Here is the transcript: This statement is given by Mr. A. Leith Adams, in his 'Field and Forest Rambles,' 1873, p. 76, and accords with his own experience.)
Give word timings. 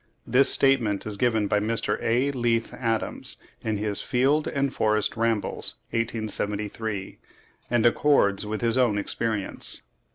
This 0.25 0.49
statement 0.49 1.05
is 1.05 1.15
given 1.15 1.45
by 1.45 1.59
Mr. 1.59 1.99
A. 2.01 2.31
Leith 2.31 2.73
Adams, 2.73 3.37
in 3.63 3.77
his 3.77 4.01
'Field 4.01 4.47
and 4.47 4.73
Forest 4.73 5.15
Rambles,' 5.15 5.75
1873, 5.91 6.67
p. 6.67 6.99
76, 7.67 7.67
and 7.69 7.85
accords 7.85 8.43
with 8.43 8.61
his 8.61 8.79
own 8.79 8.97
experience.) 8.97 9.81